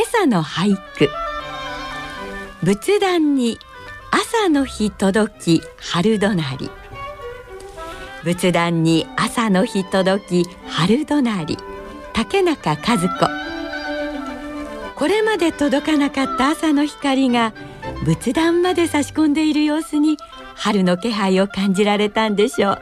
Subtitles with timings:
[0.00, 1.10] 今朝の俳句。
[2.62, 3.58] 仏壇に
[4.10, 6.70] 朝の日届き春どなり。
[8.24, 11.58] 仏壇に朝の日届き春どなり。
[12.14, 13.28] 竹中和子。
[14.96, 17.52] これまで届かなかった朝の光が
[18.06, 20.16] 仏壇まで差し込んでいる様子に
[20.54, 22.78] 春の気配を感じられたんでしょう。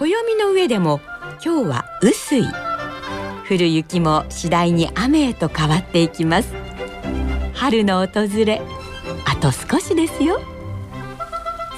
[0.00, 1.00] 暦の上でも
[1.44, 2.69] 今日は雨水。
[3.50, 6.54] 降る雪も次第に雨へと変わっていきます。
[7.52, 8.62] 春の訪れ
[9.26, 10.40] あと少しですよ。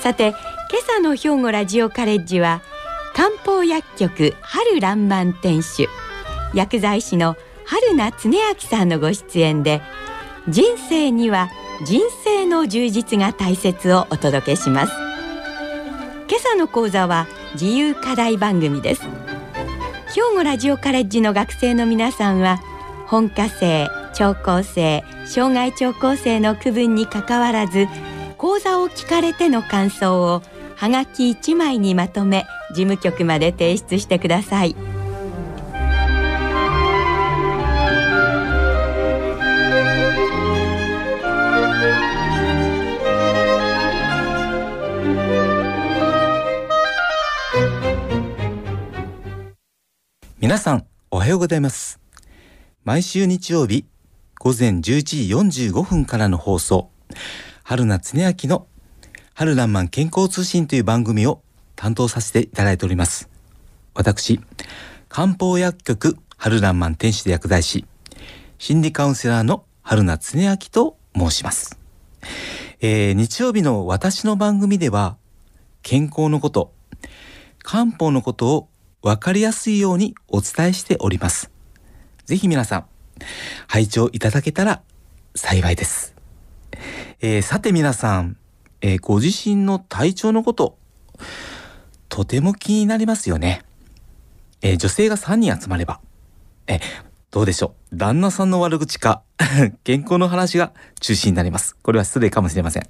[0.01, 0.37] さて今
[0.87, 2.61] 朝の兵庫ラジオカレッジは
[3.15, 5.89] 漢方薬局春らんまん店主
[6.53, 9.81] 薬剤師の春名恒明さんのご出演で
[10.49, 11.49] 人生には
[11.87, 14.93] 人生の充実が大切をお届けします。
[16.29, 19.22] 今朝の講座は自由課題番組です。
[20.15, 22.61] 兵庫ラジオカレッジの学生の皆さんは
[23.07, 27.87] 本科生聴講生障害聴講生の区分にかかわらず
[28.37, 30.43] 講座を聞かれての感想を
[30.77, 34.92] はがき1枚にまとめ事務局まで提出してください。
[50.53, 51.99] 皆さんおはようございます。
[52.85, 53.87] 毎週日曜日
[54.39, 56.91] 午前11時45分からの放送。
[57.63, 58.67] 春名恒明の
[59.33, 61.41] 春らんまん健康通信という番組を
[61.75, 63.31] 担当させていただいております。
[63.95, 64.41] 私
[65.09, 67.87] 漢方薬局春らんまん店主で薬剤師
[68.59, 71.79] 心理カウンセラーの春名恒明と申します、
[72.83, 75.17] えー、日曜日の私の番組では
[75.81, 76.75] 健康のこと
[77.63, 78.69] 漢方のことを
[79.03, 81.51] わかりやすいようにお伝えしております。
[82.25, 82.85] ぜひ皆さん、
[83.67, 84.83] 拝聴いただけたら
[85.35, 86.15] 幸いです。
[87.21, 88.37] えー、さて皆さん、
[88.81, 90.79] えー、ご自身の体調のこと、
[92.09, 93.65] とても気になりますよね。
[94.61, 96.01] えー、女性が3人集まれば、
[96.69, 96.79] え
[97.33, 97.97] どうでしょう。
[97.97, 99.23] 旦那さんの悪口か、
[99.83, 101.75] 健康の話が中心になります。
[101.83, 102.89] これは失礼かもしれません。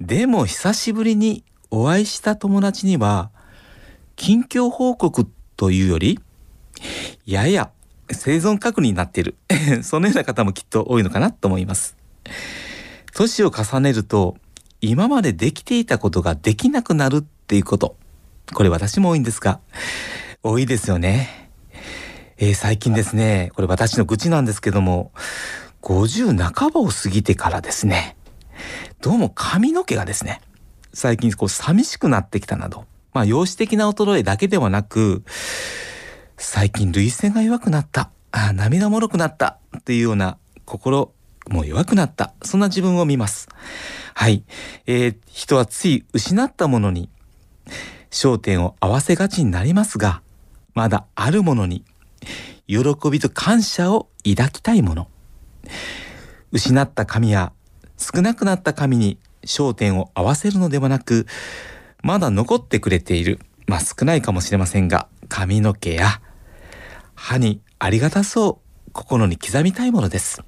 [0.00, 3.30] でも久しぶりにお会いした友達には、
[4.16, 5.26] 近況報告
[5.56, 6.20] というより、
[7.26, 7.70] やや
[8.10, 9.36] 生存確認になっている。
[9.82, 11.96] そのような方もきっと多いのかなと思います。
[13.14, 14.36] 年を重ねると、
[14.80, 17.96] 今までできていたことができなくなるっていうこと。
[18.52, 19.60] これ私も多いんですが、
[20.42, 21.50] 多いですよね。
[22.36, 25.12] えー、最近ですね、これ私の愚痴なんですけども、
[25.82, 28.16] 50半ばを過ぎてからですね、
[29.00, 30.40] どうも髪の毛がですね、
[30.92, 35.22] 最近こう寂しくなってきたなど、まあ、容姿的な衰えだけではなく、
[36.36, 41.12] 最近涙腺が弱くなった、あ涙もろくなったっていうような心
[41.48, 43.48] も弱くなった、そんな自分を見ます。
[44.14, 44.42] はい。
[44.86, 47.08] えー、人はつい失ったものに
[48.10, 50.20] 焦点を合わせがちになりますが、
[50.74, 51.84] まだあるものに
[52.66, 52.78] 喜
[53.12, 55.08] びと感謝を抱きたいもの。
[56.50, 57.52] 失った髪や
[57.96, 61.26] 少なくなった髪に焦点を合わせるのではなく、
[62.04, 66.20] まだ残ってくれている、まあ少ないかもしれませんが、髪の毛や
[67.14, 70.42] 歯にありがたそう心に刻みたいものです。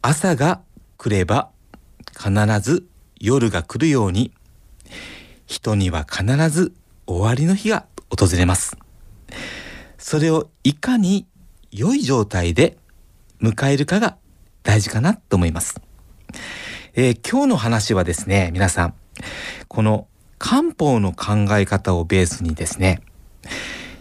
[0.00, 0.62] 朝が
[0.96, 1.50] 来れば
[2.16, 2.86] 必ず
[3.20, 4.32] 夜が来るように、
[5.44, 6.72] 人には必ず
[7.06, 8.78] 終わりの日が訪れます。
[9.98, 11.26] それをいかに
[11.72, 12.78] 良い状態で
[13.42, 14.16] 迎えるかが
[14.62, 15.78] 大事かなと思います。
[16.94, 18.94] えー、今日の話はですね、皆さん、
[19.68, 20.06] この
[20.38, 23.02] 漢方の考え方をベースにですね、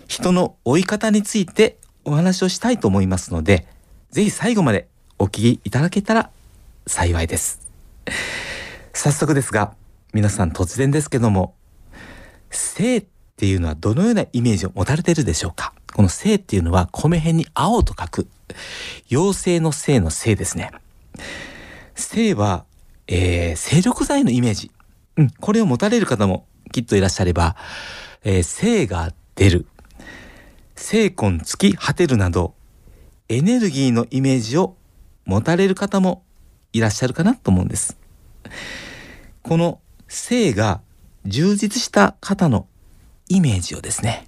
[0.08, 3.68] 人の追い方についてお話をしたいと思いますので、
[4.12, 4.88] ぜひ最後まで
[5.20, 6.30] お聞きいただけたら
[6.88, 7.62] 幸いです。
[8.94, 9.74] 早速ですが、
[10.14, 11.56] 皆さん突然ですけども、
[12.50, 13.06] 性っ
[13.36, 15.74] ていうのはどのようなイメージを持たれているでしょうか？
[15.94, 18.28] この性っていうのは米辺に青と書く、
[19.12, 20.72] 妖精の性の性ですね。
[21.96, 22.66] 性は、
[23.08, 24.72] えー、精力剤のイメージ。
[25.20, 27.58] うん、これを持たれる方もきっといらっしゃれば、
[28.24, 29.68] えー、性が出る、
[30.78, 32.56] 精魂尽き果てるなど、
[33.28, 34.78] エネルギーのイメージを
[35.26, 36.24] 持たれる方も
[36.72, 37.98] いらっしゃるかなと思うんです。
[39.44, 40.80] この性が
[41.26, 42.68] 充実した方の
[43.28, 44.26] イメージをですね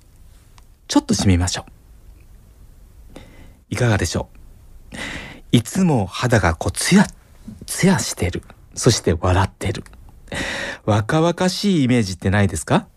[0.88, 1.66] ちょっとしてみましょ
[3.16, 3.20] う。
[3.70, 4.28] いかがでしょ
[4.92, 4.98] う？
[5.54, 7.08] いつも肌がこうツヤ
[7.66, 8.44] ツヤしてる。
[8.76, 9.86] そして笑ってる。
[10.86, 12.88] 若々しいイメージってないですか？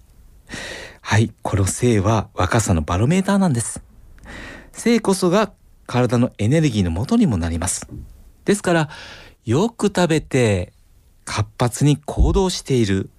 [1.00, 3.82] はいこの性は若さのバロメーターなんです。
[4.72, 5.52] 性こそが
[5.86, 7.86] 体のエネルギーの元にもなります。
[8.44, 8.88] ですから
[9.44, 10.72] よく食べて
[11.24, 13.10] 活発に行動している。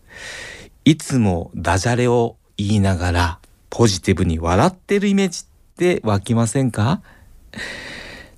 [0.84, 3.40] いつもダジャレを言いながら
[3.70, 7.02] ポジティブに笑ってるイメージって湧きませんか？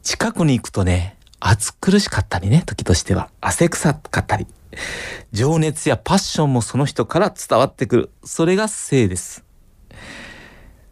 [0.04, 3.30] 近くに行くとね暑苦しかったりね時としては。
[3.40, 4.48] 汗臭かったり。
[5.32, 8.12] 情熱やパッションもその人から伝わってくる。
[8.24, 9.44] それが性です。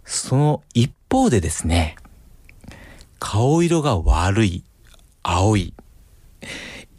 [0.06, 1.96] その一方でですね
[3.18, 4.64] 顔色が悪い
[5.24, 5.74] 青い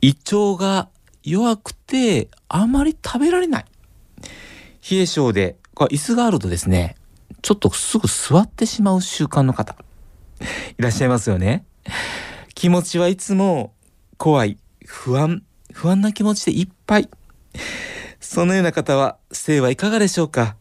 [0.00, 0.88] 胃腸が
[1.22, 3.64] 弱くてあまり食べられない。
[4.88, 6.96] 冷え性で椅子があるとですね
[7.42, 9.76] ちょっとすぐ座ってしまう習慣の方
[10.78, 11.64] いらっしゃいますよね。
[12.54, 13.72] 気持ちはいつも
[14.16, 15.42] 怖い不安
[15.76, 17.10] 不安な気持ちでいっぱい。
[18.18, 20.56] そのような方は性はいかがでしょうか？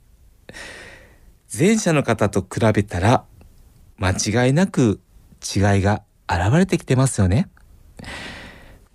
[1.57, 3.23] 前者の方と比べたら
[3.97, 4.99] 間違いなく
[5.41, 7.47] 違いが現れてきてますよね。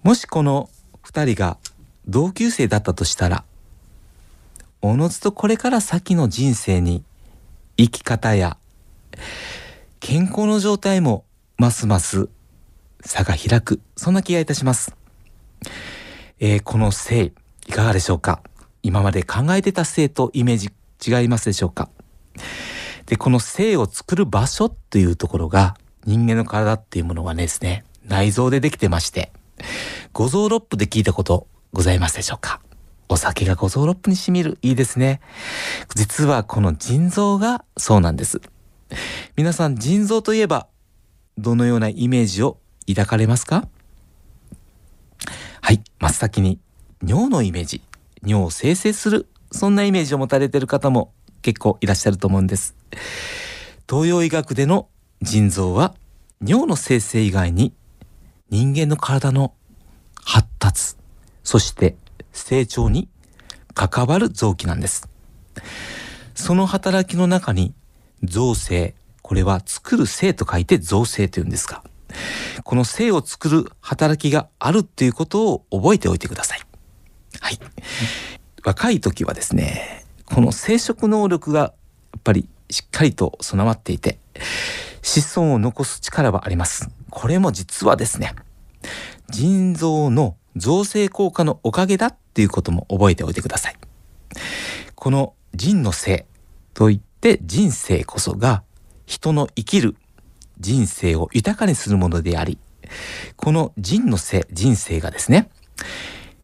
[0.02, 0.68] もしこの
[1.04, 1.56] 2人が
[2.06, 3.44] 同級生だったとしたら
[4.82, 7.02] おのずとこれから先の人生に
[7.78, 8.58] 生き方や
[10.00, 11.24] 健康の状態も
[11.56, 12.28] ますます
[13.00, 13.80] 差が開く。
[13.96, 14.94] そんな気がいたします、
[16.42, 17.32] えー、この性
[17.66, 18.42] いかがでしょうか？
[18.82, 20.70] 今まで考えてた性とイメージ
[21.06, 21.90] 違いますでしょうか？
[23.04, 25.76] でこの性を作る場所っていうところが
[26.06, 29.30] 人間の体っていうものはですね内臓でできてまして
[30.14, 32.62] 五臓六腑で聞いたことございますでしょうか？
[33.10, 35.20] お酒が五臓六腑にしみるいいですね。
[35.94, 38.40] 実はこの腎臓がそうなんです。
[39.36, 40.68] 皆さん腎臓といえば
[41.36, 42.58] どのようなイメージを
[42.88, 43.68] 抱かれますか？
[46.00, 46.58] 真っ先に
[47.06, 47.82] 尿のイメージ
[48.22, 51.12] 尿を生成するそんなイメージを持たれている方も
[51.42, 52.74] 結構いらっしゃると思うんです。
[53.88, 54.88] 東洋医学での
[55.20, 55.94] 腎臓は
[56.44, 57.74] 尿の生成以外に
[58.48, 59.52] 人間の体の
[60.22, 60.96] 発達
[61.44, 61.96] そして
[62.32, 63.08] 成長に
[63.74, 65.08] 関わる臓器なんです。
[66.34, 67.74] その働きの中に
[68.22, 71.82] 造成これは作る性と書いて造成というんですが
[72.64, 76.60] この性を作る働きがあるっていうことを覚えておいてください。
[77.40, 77.58] はい。
[78.64, 81.72] 若い時はですねこの生殖能力がや
[82.18, 84.18] っぱりしっかりと備わっていて
[85.02, 86.90] 子孫を残す力はあります。
[87.10, 88.34] これも実はですね
[89.30, 93.76] 腎臓の造成効果のおかげだっていうことも覚えておいてください。
[94.94, 96.26] この腎の性
[96.74, 98.62] といって人生こそが
[99.06, 99.96] 人の生きる
[100.60, 102.58] 人生を豊かにするものであり
[103.36, 105.50] この腎の性人生がですね、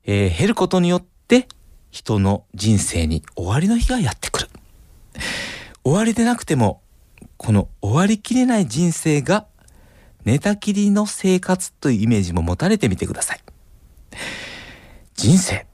[0.05, 1.49] えー、減ることによって
[1.91, 4.49] 人の人生に終わりの日がやってくる
[5.85, 6.83] 終わりでなくても
[7.37, 9.47] この終わりきれない人生が
[10.25, 13.41] 寝たきりの生活というイメージも持たれてみてください。
[15.15, 15.67] 人生、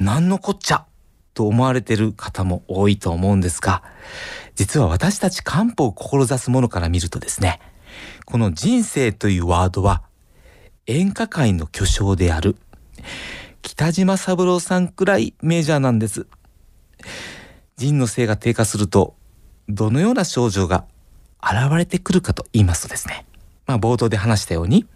[0.00, 0.86] 何のこっちゃ？
[1.34, 3.82] と思われてる方も多いと思うんですが、
[4.56, 7.60] 実は私たち漢方を志す者から見るとですね、
[8.24, 10.02] この人生というワードは
[10.86, 12.56] 演歌界の巨匠である
[13.62, 16.26] 北島三郎さんくらいメジャーなんです。
[17.76, 19.16] 腎の性が低下すると
[19.68, 20.84] どのような症状が
[21.42, 23.26] 現れてくるかと言いますとですね、
[23.66, 24.86] まあ冒頭で話したように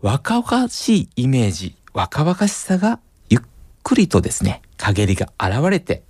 [0.00, 3.40] 若々しいイメージ、若々しさがゆっ
[3.82, 6.02] くりとですね、陰りが現れて、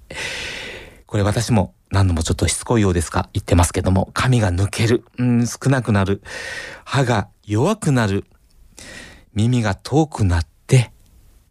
[1.07, 3.29] これ私も何度もちょっとしつこいようですか？
[3.35, 6.23] 言ってますけども、髪が抜ける、うん、少なくなる、
[6.85, 8.25] 歯が弱くなる、
[9.35, 10.91] 耳が遠くなって、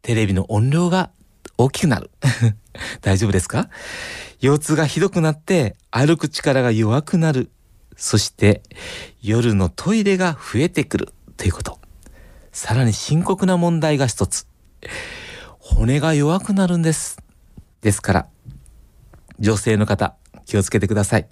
[0.02, 1.12] テレビの音量が
[1.58, 2.10] 大きくなる。
[3.02, 3.70] 大丈夫ですか？
[4.40, 7.52] 腰痛がひどくなって歩く力が弱くなる。
[7.96, 8.64] そして
[9.22, 11.80] 夜のトイレが増えてくるということ。
[12.52, 14.48] さらに深刻な問題が一つ。
[15.60, 17.20] 骨が弱くなるんです。
[17.82, 18.28] ですから、
[19.40, 20.16] 女性の方、
[20.52, 21.30] 気をつけてください。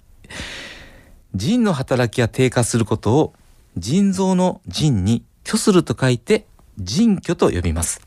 [1.34, 3.34] 腎の働きが低下することを
[3.76, 6.46] 腎臓の腎に虚すると書いて
[6.78, 8.00] 腎虚と呼びます。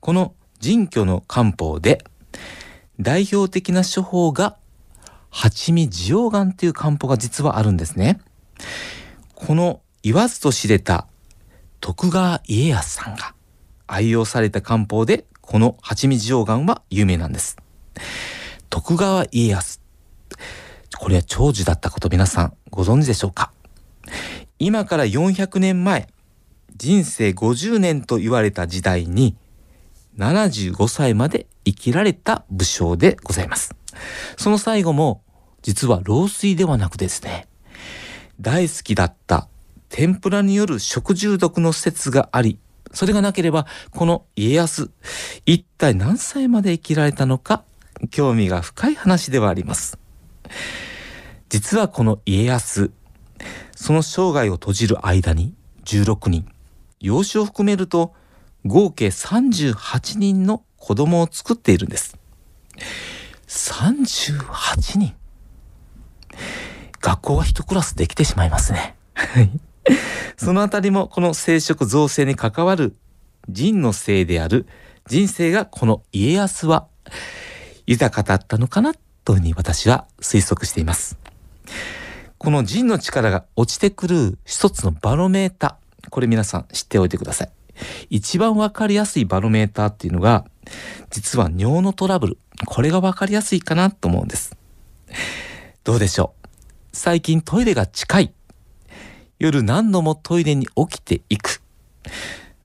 [0.00, 2.02] この腎虚の漢方で
[2.98, 4.56] 代表的な処方が
[5.28, 8.18] 八味地黄丸という漢方が実はあるんですね。
[9.34, 11.06] この言わずと知れた
[11.80, 13.34] 徳川家康さんが
[13.86, 17.58] 愛用された漢方でこの蜂蜜溶岩は有名なんです。
[18.70, 19.80] 徳川家康。
[20.96, 23.52] これは長寿だったこと皆さんご存知でしょうか？
[24.60, 26.08] 今から400年前、
[26.76, 29.36] 人生50年と言われた時代に
[30.18, 33.74] 75歳まで生きられた武将でございます。
[34.36, 35.24] その最後も
[35.62, 37.48] 実は老衰ではなくですね、
[38.40, 39.48] 大好きだった
[39.88, 42.60] 天ぷらによる食中毒の説があり、
[42.92, 44.92] それがなければこの家康、
[45.44, 47.64] 一体何歳まで生きられたのか
[48.08, 49.98] 興味が深い話ではあります。
[51.48, 52.90] 実はこの家康、
[53.74, 55.54] その生涯を閉じる間に
[55.84, 56.46] 16人、
[57.00, 58.14] 養子を含めると
[58.64, 62.16] 合計38人の子供を作っているんです。
[63.48, 65.14] 38人
[67.00, 68.96] 学校は一クラスできてしまいますね。
[70.36, 72.94] そのあたりもこの生殖造成に関わる
[73.48, 74.66] 人のせいである
[75.06, 76.86] 人生がこの家康は
[77.90, 78.94] 豊かだったのかな
[79.24, 81.18] というふうに私は推測しています。
[82.38, 87.50] この人の力が落ちてくる一つのバロメーター、これ皆さん知っておいてください。
[88.08, 90.44] 一番わかりやすいバロメーターっていうのが、
[91.10, 92.38] 実は尿のトラブル。
[92.64, 94.56] これがわかりやすいかなと思うんです。
[95.82, 96.46] どうでしょう？
[96.92, 98.32] 最近トイレが近い。
[99.40, 101.60] 夜何度もトイレに起きていく。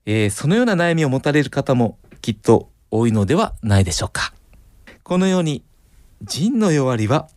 [0.05, 4.31] えー、そのような悩みを持たれる方もきっと多いのではないでしょうか。
[5.05, 5.63] このように、
[6.23, 7.29] 腎の弱りは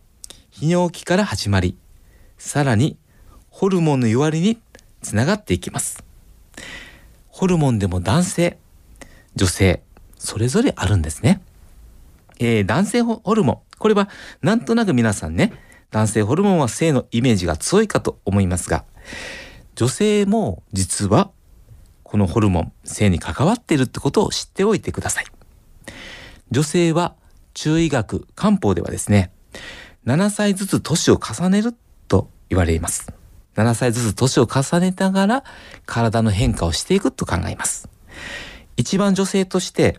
[0.55, 1.77] 泌尿器から始まり、
[2.39, 2.97] さらに
[3.51, 4.59] ホルモンの弱りに
[5.03, 6.03] つながっていきます。
[7.29, 8.59] ホルモンでも男性、
[9.37, 9.83] 女性、
[10.17, 11.43] それぞれあるんですね。
[12.39, 13.59] えー、男性ホルモン。
[13.79, 14.09] これは
[14.41, 15.53] なんとなく皆さんね、
[15.91, 18.87] 男性ホルモンは性のイメージが強いかと思いますが、
[19.75, 21.31] 女性も実は
[22.03, 25.27] このホルモン、性に関わっているってことを知っておいてください。
[26.51, 27.15] 女性は
[27.61, 29.33] 中医学、漢方ではですね、
[30.07, 31.75] 7歳ずつ年を重ねる
[32.07, 33.13] と言われます。
[33.57, 35.45] 7歳ずつ年を重ねながら
[35.85, 37.89] 体の変化をしていくと考えます。
[38.77, 39.99] 一番女性として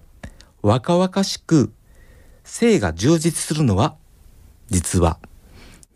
[0.62, 1.74] 若々しく
[2.46, 3.98] 性が充実するのは
[4.70, 5.20] 実は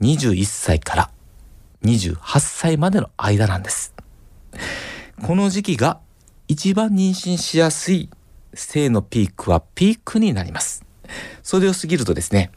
[0.02, 1.12] 21歳から
[1.86, 3.96] 28歳までの間なんです。
[5.26, 6.02] この時期が
[6.50, 8.10] 一番妊娠しやすい
[8.54, 10.83] 性のピークはピークになります。
[11.44, 12.52] それを過ぎるとですね、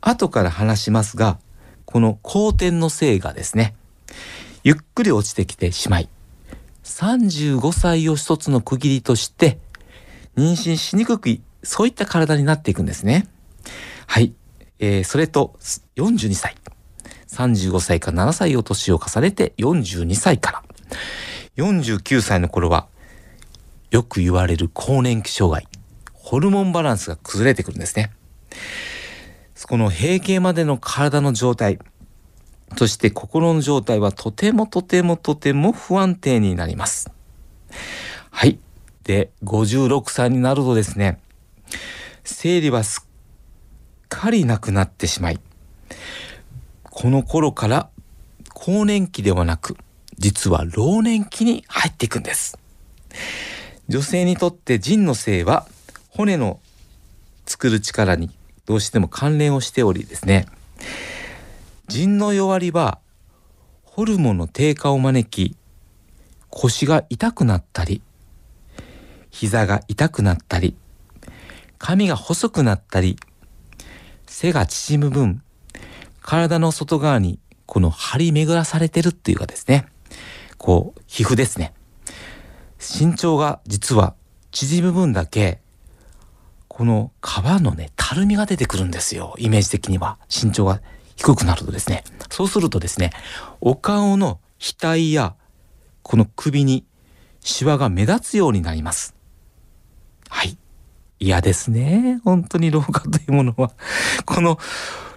[0.00, 1.38] 後から話しますが、
[1.84, 3.74] この後天の性がですね、
[4.64, 6.08] ゆっくり落ちてきてしまい、
[6.84, 9.58] 35歳を一つの区切りとして、
[10.36, 13.26] 妊娠しにくく、そういった体になっていくんですね。
[14.06, 14.34] はい。
[14.78, 15.56] えー、それと、
[15.96, 16.56] 42歳。
[17.28, 20.62] 35歳から7歳を年を重ねて42歳から。
[21.56, 22.88] 49歳の頃は、
[23.90, 25.71] よく言われる更年期障害。
[26.22, 28.12] ホルモンバランスが崩れてくるんですね。
[29.66, 31.80] この閉経までの体の状態、
[32.76, 37.10] そして心の状態はとてもとてもとても不安定になります。
[38.30, 38.58] はい。
[39.02, 41.18] で、56歳になるとですね、
[42.24, 43.08] 生理はすっ
[44.08, 45.40] かりなくなってしまい、
[46.84, 47.90] この頃から
[48.54, 49.76] 更年期ではなく、
[50.18, 52.58] 実は老年期に入っていくんです。
[53.88, 55.66] 女性にとって腎の性は
[56.14, 56.60] 骨の
[57.46, 58.30] 作る力に
[58.66, 60.46] どうしても関連をしておりですね、
[61.88, 62.98] 腎の弱りは
[63.84, 65.56] ホルモンの低下を招き
[66.50, 68.02] 腰が痛くなったり
[69.30, 70.76] 膝が痛くなったり
[71.78, 73.18] 髪が細くなったり
[74.26, 75.42] 背が縮む分
[76.20, 79.86] 体の外側にこの張り巡らされてるっていうかですね。
[80.58, 81.72] こう皮膚ですね。
[82.78, 84.14] 身長が実は
[84.50, 85.62] 縮む分だけ
[86.72, 87.26] この皮
[87.60, 90.80] のねたるみが出てくるんですよイメージ的には身長が
[91.16, 93.10] 低くなるとですね、そうするとですね、
[93.60, 95.34] お顔の額や
[96.02, 96.86] この首に
[97.40, 99.14] シワが目立つようになります。
[100.30, 100.56] はい。
[101.20, 102.22] 嫌ですね。
[102.24, 103.72] 本当に老化というものは。
[104.24, 104.58] この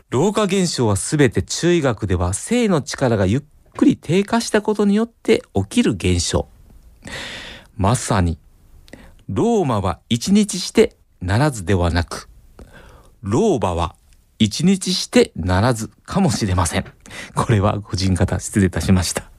[0.09, 3.43] 老化現象は全て中医学では性の力がゆっ
[3.77, 6.49] くり低下したことによって起きる現象。
[7.77, 8.37] まさに、
[9.29, 12.29] ローマは一日してならずではなく、
[13.21, 13.95] 老婆は
[14.39, 16.85] 一日してならずかもしれません。
[17.33, 19.29] これは個人型失礼いたしました。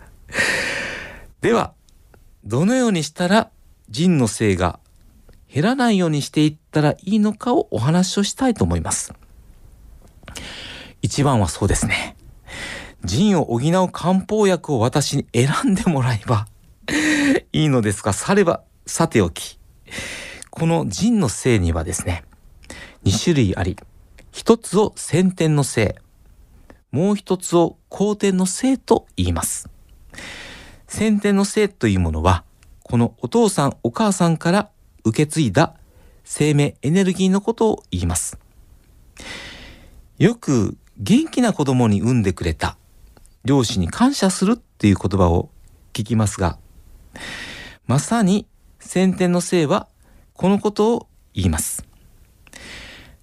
[1.40, 1.74] では、
[2.44, 3.50] どのようにしたら
[3.88, 4.80] 腎の性が
[5.52, 9.12] 減らないようにしていったらいいのかをお話をしたいと思います。
[11.02, 12.16] 一番はそうですね。
[13.04, 16.46] 腎を補う漢方薬を私に選んでもらえば
[17.52, 19.58] いいのですが、さればさておき。
[20.58, 22.24] この腎の性にはですね、
[23.04, 23.76] 2種類あり、
[24.32, 25.96] 一つを先天の性、
[26.90, 29.68] もう一つを後天の性と言います。
[30.86, 32.42] 先天の性というものは、
[32.84, 34.70] このお父さんお母さんから
[35.04, 35.74] 受け継いだ
[36.24, 38.38] 生命エネルギーのことを言います。
[40.16, 42.78] よく元気な子供に産んでくれた
[43.44, 45.50] 両親に感謝するっていう言葉を
[45.92, 46.56] 聞きますが、
[47.86, 48.46] まさに
[48.80, 49.88] 先天の性は
[50.36, 51.86] このことを言います。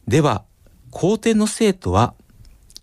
[0.08, 0.44] では、
[0.90, 2.16] 後天の性とは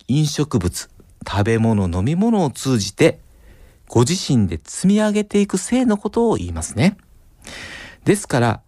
[0.09, 0.89] 飲食物、
[1.29, 3.21] 食べ物、飲み物を通じて
[3.89, 6.97] ご自身で積み上げていく性のことを言いますね。
[8.05, 8.63] ですから、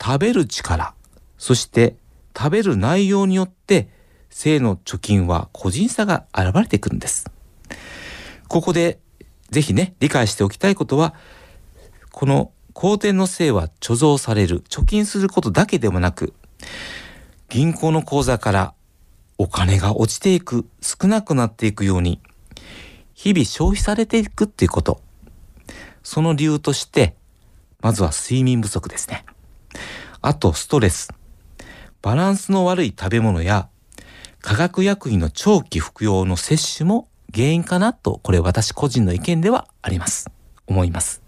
[0.00, 0.94] 食べる力、
[1.38, 1.96] そして
[2.36, 3.88] 食べる内容によって
[4.28, 7.30] 性の貯金は個人差が現れてくるんです。
[8.48, 8.98] ここで
[9.50, 11.14] ぜひね、理解しておきたいことは、
[12.10, 16.34] この後天の性は貯蔵される、貯金することだけでもなく、
[17.48, 18.74] 銀行の口座から
[19.38, 22.20] お金が落ちていく、少なくなっていくように、
[23.14, 25.00] 日々消費されていくっていうこと。
[26.02, 27.14] その理由として、
[27.80, 29.24] まずは睡眠不足ですね。
[30.20, 31.12] あと、ストレス。
[32.00, 33.68] バランスの悪い食べ物や
[34.40, 40.30] 化学薬品の長期服用の摂取も原因かなと、これ私個人の意見ではあります。
[40.66, 41.22] 思います。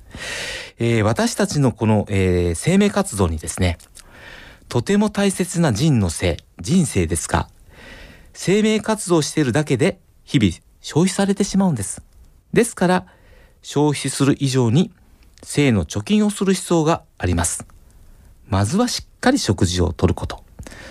[0.78, 3.78] えー、私たちのこの、えー、生命活動にですね、
[4.68, 7.48] とても大切な人の性、人生ですが、
[8.32, 12.02] 生命活動しているだけで日々消費されてしまうんです。
[12.52, 13.06] ですから、
[13.62, 14.92] 消費する以上に
[15.42, 17.66] 性の貯金をする必要があります。
[18.48, 20.44] まずはしっかり食事をとること。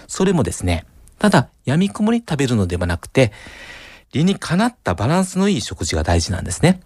[0.08, 0.86] それもですね、
[1.20, 3.32] ただ闇雲に食べるのではなくて、
[4.12, 6.82] 理にかなったバランスのいい食事が大事なんですね。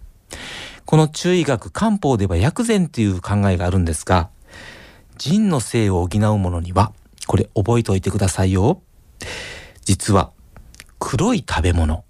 [0.90, 4.30] この中医学漢方では薬膳という考えがあるんですが、
[5.18, 6.94] 腎の性を補うものには、
[7.26, 8.80] これ覚えておいてくださいよ。
[9.84, 10.32] 実は、
[10.98, 12.06] 黒い食べ物。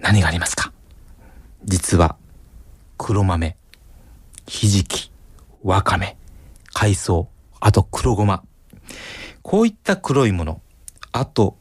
[0.00, 0.72] 何がありますか？
[1.64, 2.16] 実は、
[2.98, 3.56] 黒豆、
[4.48, 5.12] ひじき、
[5.62, 6.16] わかめ、
[6.72, 7.28] 海藻、
[7.60, 8.42] あと黒ごま。
[9.42, 10.60] こういった黒いもの、
[11.12, 11.56] あと、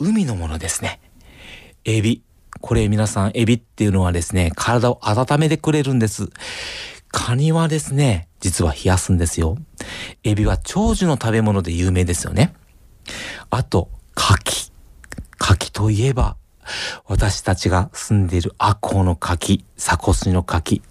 [0.00, 1.00] 海のものですね。
[1.84, 2.24] エビ。
[2.60, 6.28] これ皆さん、エビっていうのはですね、体を温めてくれるんです。
[7.08, 9.56] カニはですね、実は冷やすんですよ。
[10.24, 12.54] エビは長寿の食べ物で有名ですよね。
[13.50, 14.72] あと、牡蠣。
[15.40, 16.36] 牡蠣といえば、
[17.06, 20.82] 私たちが住んでいる赤穂の牡蠣、鎖骨の牡蠣。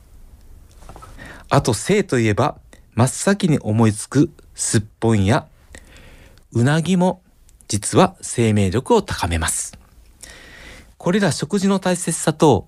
[1.50, 2.58] あと、生といえば、
[2.98, 5.46] 真っ先に思いつくすっぽんや
[6.52, 7.22] うなぎも
[7.68, 9.78] 実は生命力を高めます。
[10.98, 12.68] これら食事の大切さと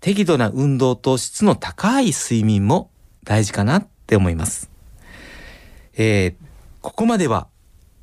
[0.00, 2.90] 適度な運動と質の高い睡眠も
[3.24, 4.70] 大事かなって思います。
[5.94, 6.34] えー、
[6.80, 7.48] ここまでは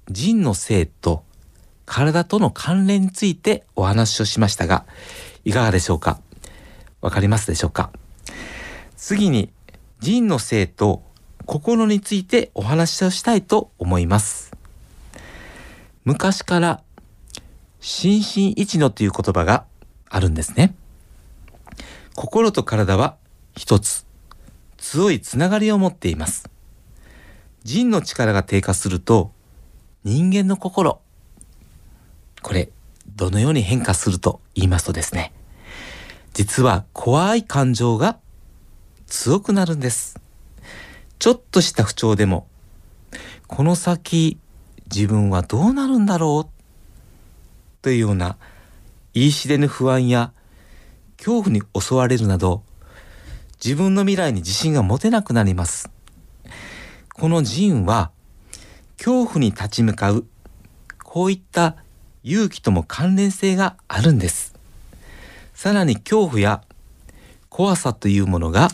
[0.10, 1.24] 腎の性と
[1.86, 4.86] 体との関連についてお話をしましたが、
[5.46, 6.20] いかがでしょうか？
[7.02, 7.92] わかりますでしょうか？
[8.98, 9.52] 次に
[10.00, 11.02] 腎の性と
[11.46, 14.52] 心についてお話をしたいと思います。
[16.04, 16.84] 昔から
[17.88, 19.64] 心身一のという言葉が
[20.10, 20.74] あるんですね。
[22.16, 23.16] 心と体は
[23.56, 24.08] 一つ、
[24.78, 26.50] 強いつながりを持っています。
[27.64, 29.32] 人の力が低下すると、
[30.04, 31.00] 人間の心、
[32.42, 32.72] これ、
[33.16, 35.32] どのように変化すると言いますとですね、
[36.34, 38.18] 実は怖い感情が
[39.06, 40.20] 強くなるんです。
[41.20, 42.48] ちょっとした不調でも、
[43.46, 44.40] この先
[44.92, 46.55] 自分はどうなるんだろう
[47.86, 48.38] というような
[49.14, 50.34] 言い知れぬ不安や
[51.18, 52.64] 恐怖に襲われるなど
[53.64, 55.92] 自分の未来に自信が持てなくなります。
[57.14, 58.10] この腎は
[58.98, 60.26] 恐怖に立ち向かう
[61.04, 61.76] こういった
[62.24, 64.56] 勇気とも関連性があるんです。
[65.54, 66.64] さらに恐怖や
[67.50, 68.70] 怖さというものが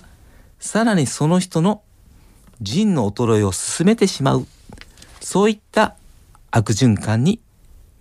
[0.58, 1.82] さらにその人の
[2.62, 4.47] 腎の衰えを進めてしまう
[5.19, 5.97] そういった
[6.50, 7.41] 悪循環に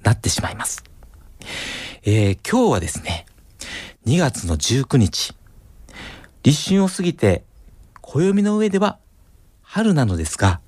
[0.05, 0.85] なってしまいます。
[2.03, 3.27] えー、今日はですね、
[4.07, 5.35] 2月の19日、
[6.43, 7.45] 立春を過ぎて
[8.01, 8.99] 暦の上では
[9.63, 10.61] 春なのですが、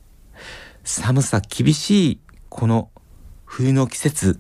[0.84, 2.90] 寒さ厳しいこの
[3.44, 4.38] 冬の季節、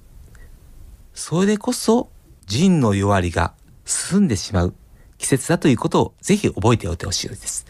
[1.14, 2.10] それでこそ
[2.46, 4.74] 人の弱りが進んでしまう
[5.18, 7.66] 季節だということをぜひ覚えておいてほしいです。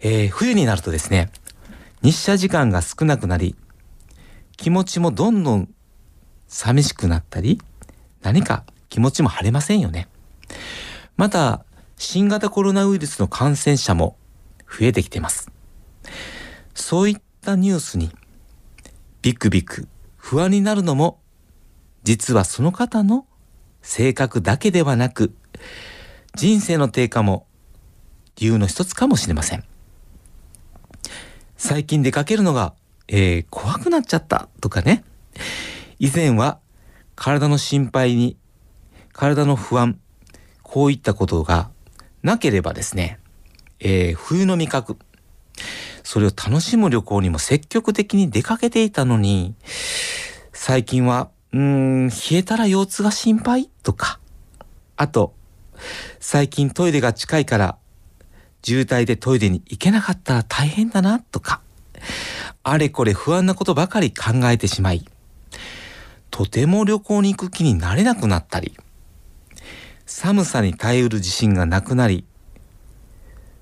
[0.00, 1.30] えー、冬になるとですね、
[2.02, 3.54] 日射時間が少なくなり、
[4.56, 5.68] 気持ちもどんどん
[6.48, 7.60] 寂しくなったり、
[8.22, 10.08] 何か気持ちも晴れませんよね。
[11.16, 11.64] また
[11.96, 14.16] 新型コロナウイルスの感染者も
[14.66, 15.50] 増えてきてます。
[16.74, 18.10] そういったニュースに
[19.22, 21.20] ビクビク不安になるのも
[22.04, 23.26] 実はその方の
[23.82, 25.34] 性格だけではなく
[26.34, 27.46] 人生の低下も
[28.36, 29.64] 理由の一つかもしれません。
[31.56, 32.74] 最近出かけるのが、
[33.08, 35.04] えー、怖くなっちゃったとかね。
[35.98, 36.58] 以前は
[37.22, 38.38] 体の心配に
[39.12, 40.00] 体の不安
[40.62, 41.68] こういったことが
[42.22, 43.18] なければですね、
[43.78, 44.96] えー、冬の味覚
[46.02, 49.54] それを楽しむ旅行にも積極的に出かけていたのに
[50.54, 54.18] 最近はうーん冷えたら腰痛が心配とか
[54.96, 55.34] あと
[56.20, 57.76] 最近トイレが近いから
[58.62, 61.60] 渋滞でトイレに行けなかったら大変だなとか、
[62.62, 65.06] あれこれ不安なことばかり考えてしまい、
[66.40, 68.74] とても旅行に行く気になれなくなったり、
[70.06, 72.24] 寒さに耐えうる自信がなくなり、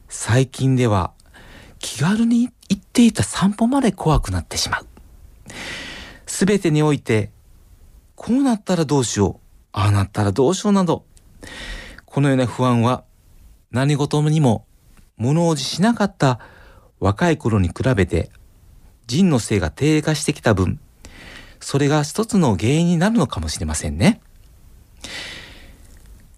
[0.09, 1.13] 最近では
[1.81, 4.87] 気軽に行っていた散歩まで怖くなってしまう。
[6.27, 7.33] すべてにおいて、
[8.15, 11.05] こうなったらどうしよう、ああなったらどうしようなど、
[12.05, 13.03] このような不安は
[13.73, 14.67] 何事にも
[15.17, 16.39] 物おじしなかった
[17.01, 18.31] 若い頃に比べて
[19.09, 20.79] 人の性が低下してきた分
[21.61, 24.21] それが一つの原因になるのかもしれませんね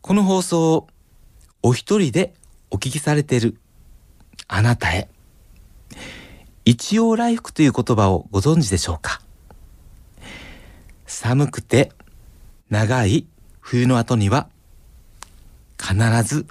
[0.00, 0.88] この放送を
[1.62, 2.34] お一人で
[2.70, 3.58] お聞きされている
[4.48, 5.08] あなたへ
[6.64, 9.20] 一応来福という言葉をご存知でしょうか？
[11.06, 11.90] 寒くて
[12.68, 13.26] 長い
[13.60, 14.48] 冬の後には
[15.80, 16.46] 必ず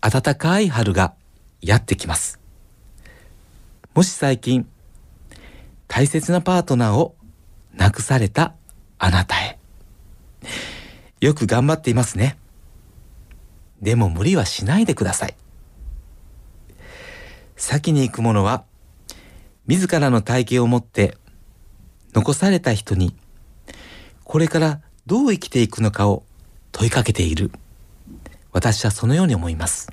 [0.00, 1.14] 暖かい春が
[1.60, 2.38] やってきます。
[3.94, 4.68] もし最近
[5.88, 7.16] 大切なパートナーを
[7.78, 8.54] 亡くされた
[8.98, 9.58] あなたへ。
[11.20, 12.36] よく頑張っていますね。
[13.80, 15.36] でも無理はしないでください。
[17.56, 18.64] 先に行くものは
[19.66, 21.16] 自らの体験を持って
[22.14, 23.16] 残された人に
[24.24, 26.24] これからどう生きていくのかを
[26.72, 27.50] 問いかけている。
[28.52, 29.88] 私はそのように思います。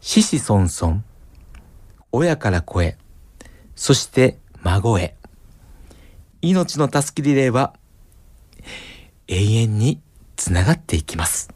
[0.00, 1.02] 子々孫々、
[2.12, 2.96] 親から子へ、
[3.74, 5.16] そして孫へ。
[6.48, 7.74] 命の助けリレーは
[9.26, 10.00] 永遠に
[10.36, 11.50] つながっていきます。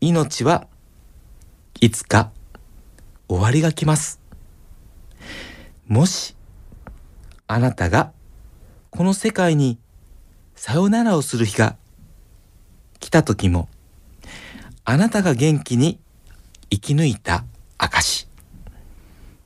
[0.00, 0.68] 命は
[1.80, 2.30] いつか
[3.28, 4.20] 終わりが来ます。
[5.88, 6.36] もし
[7.48, 8.12] あなたが
[8.90, 9.80] この世界に
[10.54, 11.76] さよならをする日が
[13.00, 13.68] 来た時も
[14.84, 15.98] あなたが元気に
[16.70, 17.44] 生き抜いた
[17.78, 18.28] 証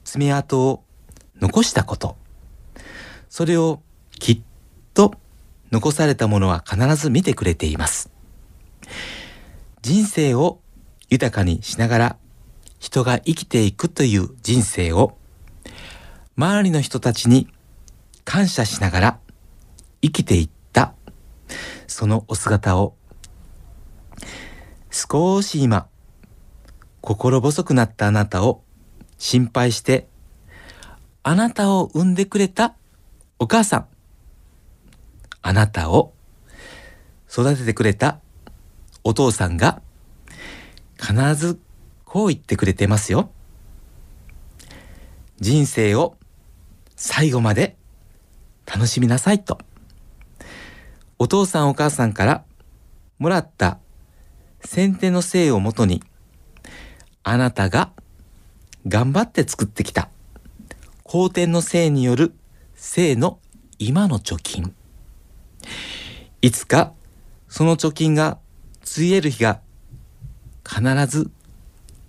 [0.05, 0.83] 爪痕を
[1.41, 2.19] 残したこと
[3.33, 4.41] それをきっ
[4.93, 5.15] と
[5.71, 8.11] 残されたものは必ず見てくれています。
[9.81, 10.61] 人生を
[11.09, 12.17] 豊かにしながら
[12.79, 15.17] 人が生きていくという人生を
[16.37, 17.49] 周りの人たちに
[18.27, 19.19] 感謝しながら
[20.03, 20.93] 生きていった
[21.87, 22.95] そのお姿を
[24.91, 25.87] 少し今
[27.01, 28.63] 心細くなったあなたを
[29.17, 30.07] 心配して
[31.23, 32.77] あなたを産んでくれた
[33.43, 33.87] お母さん
[35.43, 36.15] あなたを
[37.29, 38.21] 育ててくれた
[39.03, 39.83] お父さんが
[40.97, 41.59] 必ず
[42.05, 43.33] こう言ってくれてますよ。
[45.41, 46.17] 人生を
[46.95, 47.77] 最後まで
[48.65, 49.59] 楽しみなさいと。
[51.19, 52.45] お父さんお母さんから
[53.19, 53.81] もらった
[54.61, 56.01] 先手の性をもとに
[57.25, 57.91] あなたが
[58.87, 60.11] 頑張って作ってきた
[61.03, 62.37] 後天の性による
[62.85, 63.39] 性の
[63.79, 64.75] 今の貯金。
[66.43, 66.93] いつか
[67.49, 68.39] その貯金が
[68.81, 69.61] ついえる日が
[70.69, 71.31] 必ず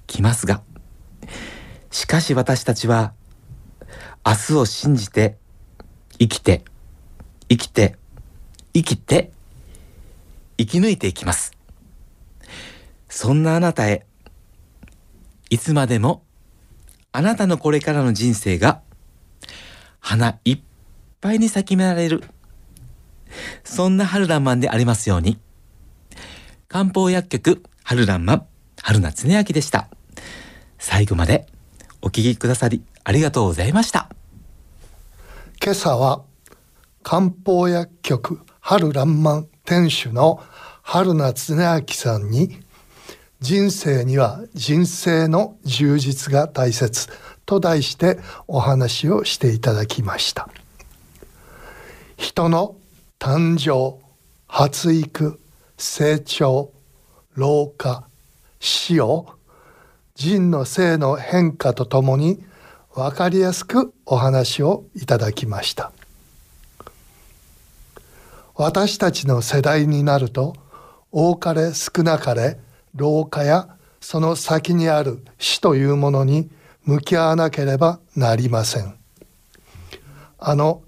[0.08, 0.64] 来ますが。
[1.92, 3.14] しかし私たちは
[4.26, 5.38] 明日を信じて
[6.18, 6.66] 生きて
[7.50, 7.96] 生きて
[8.74, 9.32] 生きて
[10.58, 11.56] 生き抜いていきます。
[13.10, 14.08] そんなあなたへ
[15.52, 16.24] いつまでも
[17.12, 18.82] あなたのこれからの人生が
[20.06, 20.60] 花いっ
[21.22, 22.26] ぱいに咲きめられる。
[23.64, 25.40] そんな春らんまんでありますように。
[26.68, 28.46] 漢方薬局春らんまん
[28.82, 29.88] 春夏恒明でした。
[30.78, 31.48] 最後まで
[32.02, 34.10] お聞きくださりありがとうございました。
[35.64, 36.24] 今朝は
[37.02, 40.44] 漢方薬局春らんまん店主の
[40.82, 42.60] 春夏恒明さんに
[43.40, 47.08] 人生には人生の充実が大切
[47.46, 50.50] と題してお話をしていただきました。
[52.18, 52.76] 人の
[53.20, 54.02] 誕生
[54.48, 55.40] 発育
[55.78, 56.72] 成長
[57.36, 58.08] 老化
[58.60, 59.28] 死を
[60.16, 62.44] 人の性の変化とともに
[62.94, 65.92] 分かりやすくお話をいただきました。
[68.56, 70.56] 私たちの世代になると
[71.12, 72.60] 多かれ少なかれ
[72.96, 76.50] 老化やその先にある死というものに
[76.86, 78.96] 向き合わなければなりません。
[80.38, 80.84] あの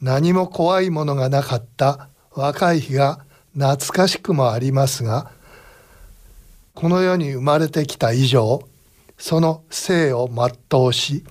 [0.00, 5.30] 何も怖いものがなかった若い日が懐かしくもありますが
[6.74, 8.68] この世に生まれてきた以上
[9.16, 11.24] その生を全うし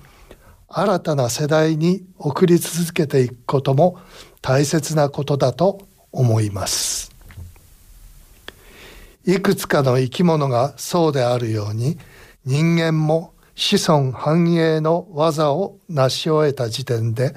[0.66, 4.00] 新たな世代に送り続けていくことも
[4.42, 7.12] 大切なことだと思います。
[9.24, 11.98] いくつかの生き物がそうであるように
[12.44, 17.34] 人間も子孫繁栄の技を成し終えた時点で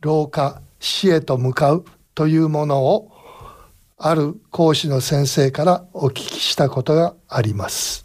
[0.00, 3.10] 老化死へと向かうというものを
[3.98, 8.04] ある講師の先生からお聞きしたことがあります。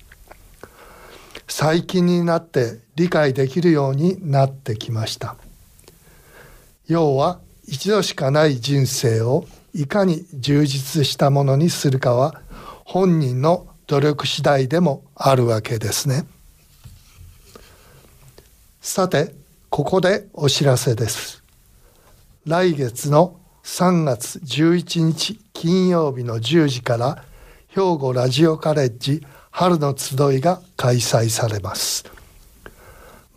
[1.48, 5.36] 最近になって理解できるようになってきました。
[6.88, 12.42] 要は一度しかない人生をいかに充実したものにするかは
[12.86, 16.26] 本人の努力次第でもあるわけですね。
[18.84, 19.36] さて
[19.70, 21.44] ここでお知らせです。
[22.48, 27.24] 来月の3月11日金曜日の10時から
[27.67, 32.06] 兵庫ラジオカレッジ春の集いが開催されます。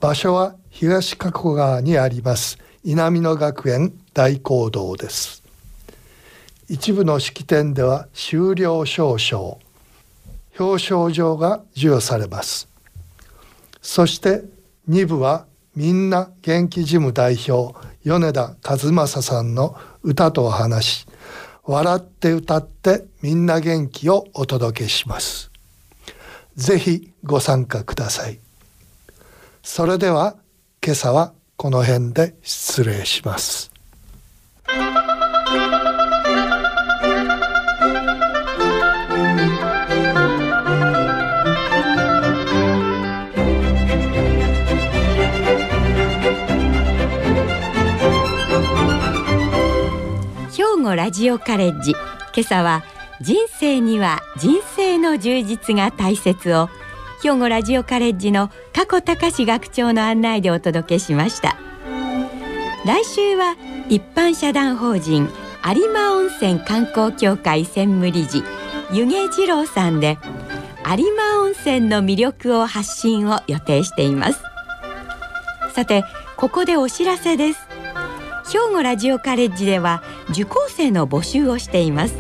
[0.01, 5.43] 場所は東加古川にあります稲美野学園大講堂です。
[6.71, 9.59] 一部の式典では終了証書
[10.59, 12.67] 表彰状が授与されます。
[13.83, 14.54] そして
[14.89, 21.07] 2部はみんな元気事務代表米田和正さんの歌とお話
[21.65, 25.51] 笑って歌ってみんな元気をお届けします。
[26.57, 28.39] ぜひご参加ください。
[29.63, 30.37] それでは
[30.85, 33.74] 今朝はこの辺で失礼します。
[51.15, 51.93] ジオカレッジ。
[51.93, 52.01] 今
[52.41, 52.83] 朝は
[53.21, 56.69] 人生には人生の充実が大切を
[57.23, 61.57] 兵庫ラジオカレッジの加古隆学長の案内でお届けしました。
[62.85, 63.55] 来週は
[63.89, 65.29] 一般社団法人
[65.65, 68.43] 有馬温泉観光協会専務理事
[68.93, 70.19] 湯気二郎さんで
[70.85, 74.43] 有馬温泉の魅力を発信を予定しています。
[75.77, 76.03] さて
[76.37, 77.74] ここでお知らせです。
[78.51, 82.17] 兵庫ラジオカレッジでは受講生の募集をしています。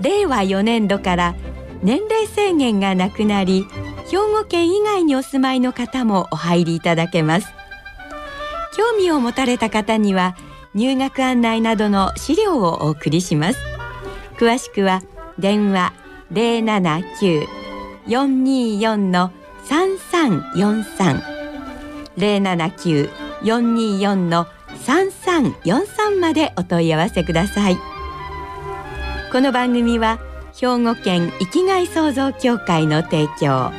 [0.00, 1.34] 令和4年度から
[1.82, 3.66] 年齢制限がなくなり
[4.10, 7.48] 兵庫県以外にお住まいの方もお入りいただけます。
[8.76, 10.36] 興味を持たれた方には
[10.74, 13.58] 入学案内などの資料をお送りします。
[14.36, 15.02] 詳しくは
[15.38, 15.92] 電話
[16.32, 19.32] 079-424の
[19.68, 21.22] 3343
[22.16, 24.46] 079-424の
[24.86, 27.76] 3343までお問い合わせください
[29.32, 30.18] この番組は
[30.54, 33.70] 兵庫県生きがい創造協会の提供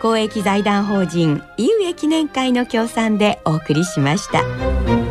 [0.00, 5.07] 公益財団法人井上記念会の協賛でお送りしました。